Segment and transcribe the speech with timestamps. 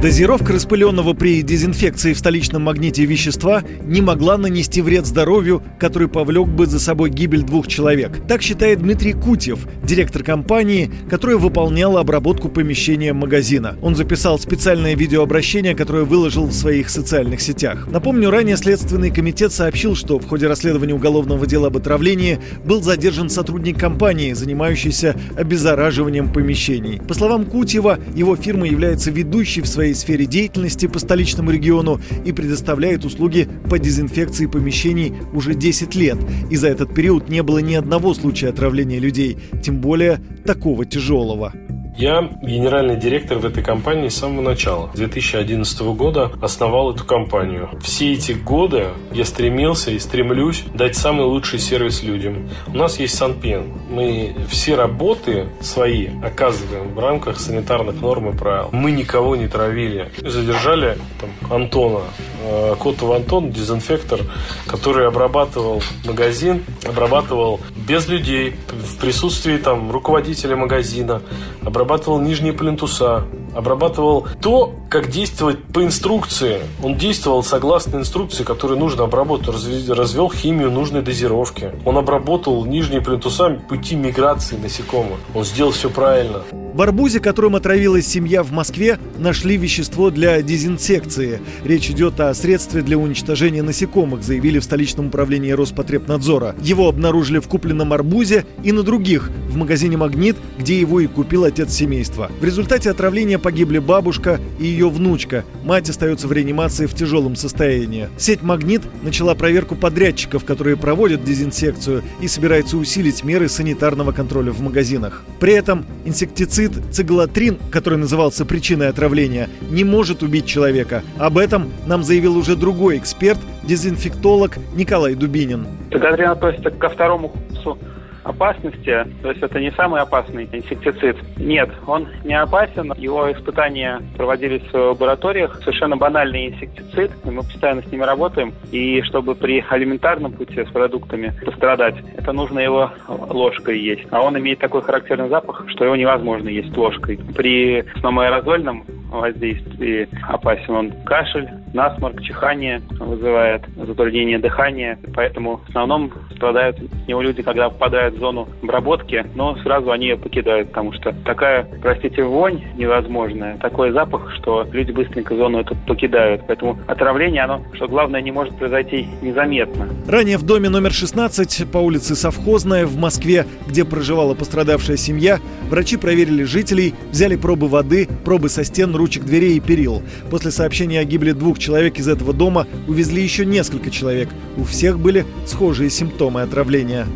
[0.00, 6.46] Дозировка распыленного при дезинфекции в столичном магните вещества не могла нанести вред здоровью, который повлек
[6.46, 8.12] бы за собой гибель двух человек.
[8.28, 13.76] Так считает Дмитрий Кутьев, директор компании, которая выполняла обработку помещения магазина.
[13.82, 17.88] Он записал специальное видеообращение, которое выложил в своих социальных сетях.
[17.90, 23.30] Напомню, ранее Следственный комитет сообщил, что в ходе расследования уголовного дела об отравлении был задержан
[23.30, 27.00] сотрудник компании, занимающийся обеззараживанием помещений.
[27.00, 32.00] По словам Кутьева, его фирма является ведущей в своей своей сфере деятельности по столичному региону
[32.24, 36.18] и предоставляет услуги по дезинфекции помещений уже 10 лет.
[36.50, 41.52] И за этот период не было ни одного случая отравления людей, тем более такого тяжелого.
[41.98, 44.88] Я генеральный директор в этой компании с самого начала.
[44.94, 47.70] С 2011 года основал эту компанию.
[47.82, 52.50] Все эти годы я стремился и стремлюсь дать самый лучший сервис людям.
[52.68, 53.72] У нас есть Санпен.
[53.90, 58.68] Мы все работы свои оказываем в рамках санитарных норм и правил.
[58.70, 60.12] Мы никого не травили.
[60.18, 62.02] Задержали там, Антона,
[62.44, 64.20] э, Котов Антон, дезинфектор,
[64.68, 71.22] который обрабатывал магазин, обрабатывал без людей, в присутствии там руководителя магазина,
[71.64, 76.60] обрабатывал обрабатывал нижние плинтуса, обрабатывал то, как действовать по инструкции.
[76.82, 79.48] Он действовал согласно инструкции, которую нужно обработать.
[79.88, 81.72] Развел химию нужной дозировки.
[81.86, 85.18] Он обработал нижние плинтуса пути миграции насекомых.
[85.34, 86.42] Он сделал все правильно.
[86.78, 91.40] В арбузе, которым отравилась семья в Москве, нашли вещество для дезинсекции.
[91.64, 96.54] Речь идет о средстве для уничтожения насекомых, заявили в столичном управлении Роспотребнадзора.
[96.62, 101.42] Его обнаружили в купленном арбузе и на других, в магазине «Магнит», где его и купил
[101.42, 102.30] отец семейства.
[102.40, 105.44] В результате отравления погибли бабушка и ее внучка.
[105.64, 108.08] Мать остается в реанимации в тяжелом состоянии.
[108.18, 114.60] Сеть «Магнит» начала проверку подрядчиков, которые проводят дезинсекцию и собирается усилить меры санитарного контроля в
[114.60, 115.24] магазинах.
[115.40, 121.02] При этом инсектицид Гербицид циглотрин, который назывался причиной отравления, не может убить человека.
[121.18, 125.66] Об этом нам заявил уже другой эксперт, дезинфектолог Николай Дубинин.
[125.90, 127.78] Циглотрин относится ко второму курсу
[128.28, 131.16] опасности, то есть это не самый опасный инсектицид.
[131.36, 132.92] Нет, он не опасен.
[132.96, 135.60] Его испытания проводились в лабораториях.
[135.60, 137.10] Совершенно банальный инсектицид.
[137.24, 138.52] Мы постоянно с ними работаем.
[138.72, 144.06] И чтобы при алиментарном пути с продуктами пострадать, это нужно его ложкой есть.
[144.10, 147.18] А он имеет такой характерный запах, что его невозможно есть ложкой.
[147.36, 154.98] При аэрозольном воздействии опасен он кашель, насморк, чихание вызывает, затруднение дыхания.
[155.14, 160.08] Поэтому в основном страдают от него люди, когда попадают в зону обработки, но сразу они
[160.08, 165.74] ее покидают, потому что такая, простите, вонь невозможная, такой запах, что люди быстренько зону эту
[165.86, 166.42] покидают.
[166.46, 169.88] Поэтому отравление, оно, что главное, не может произойти незаметно.
[170.06, 175.38] Ранее в доме номер 16 по улице Совхозная в Москве, где проживала пострадавшая семья,
[175.70, 180.02] врачи проверили жителей, взяли пробы воды, пробы со стен, ручек дверей и перил.
[180.30, 184.28] После сообщения о гибели двух человек из этого дома увезли еще несколько человек.
[184.56, 187.06] У всех были схожие симптомы отравления.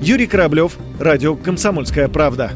[0.00, 2.52] Юрий Кораблев, радио «Комсомольская правда».